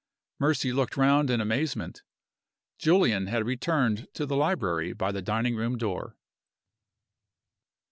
Mercy 0.39 0.73
looked 0.73 0.97
round 0.97 1.29
in 1.29 1.39
amazement. 1.39 2.01
Julian 2.79 3.27
had 3.27 3.45
returned 3.45 4.07
to 4.15 4.25
the 4.25 4.35
library 4.35 4.93
by 4.93 5.11
the 5.11 5.21
dining 5.21 5.55
room 5.55 5.77
door. 5.77 6.17